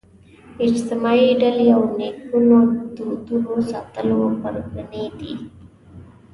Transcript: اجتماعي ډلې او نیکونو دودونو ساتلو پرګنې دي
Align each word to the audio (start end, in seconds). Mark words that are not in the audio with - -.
اجتماعي 0.65 1.29
ډلې 1.41 1.67
او 1.75 1.83
نیکونو 1.97 2.59
دودونو 2.95 3.55
ساتلو 3.71 4.19
پرګنې 4.41 5.05
دي 5.19 5.33